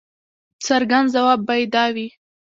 [0.65, 2.07] څرګند ځواب به یې دا وي.